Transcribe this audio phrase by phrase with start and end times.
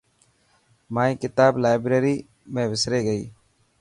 [0.93, 2.15] مائي ڪتاب لائبريري
[2.55, 3.23] ۾ وسري گئي.